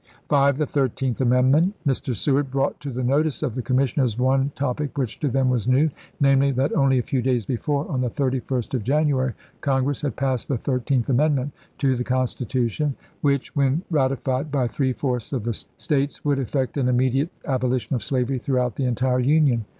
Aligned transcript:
V. 0.31 0.51
The 0.53 0.65
Thirteenth 0.65 1.21
Amendment.— 1.21 1.75
Mr. 1.87 2.15
Seward 2.15 2.49
brought 2.49 2.79
to 2.79 2.89
the 2.89 3.03
notice 3.03 3.43
of 3.43 3.53
the 3.53 3.61
commissioners 3.61 4.17
one 4.17 4.51
topic 4.55 4.97
which 4.97 5.19
to 5.19 5.27
them 5.29 5.47
was 5.47 5.67
new; 5.67 5.91
namely, 6.19 6.49
that 6.53 6.73
only 6.73 6.97
a 6.97 7.03
few 7.03 7.21
days 7.21 7.45
before, 7.45 7.87
on 7.87 8.01
the 8.01 8.09
31st 8.09 8.73
of 8.73 8.83
January, 8.83 9.33
Congress 9.61 9.99
isgs. 9.99 10.01
had 10.01 10.15
passed 10.15 10.47
the 10.47 10.57
Thirteenth 10.57 11.07
Amendment 11.07 11.51
to 11.77 11.95
the 11.95 12.03
Con 12.03 12.25
stitution, 12.25 12.95
which, 13.21 13.55
when 13.55 13.83
ratified 13.91 14.49
by 14.51 14.67
three 14.67 14.91
fourths 14.91 15.33
of 15.33 15.43
the 15.43 15.53
States, 15.53 16.25
would 16.25 16.39
effect 16.39 16.77
an 16.77 16.89
immediate 16.89 17.29
abolition 17.45 17.95
of 17.95 18.03
slavery 18.03 18.39
throughout 18.39 18.77
the 18.77 18.85
entire 18.87 19.19
Union. 19.19 19.65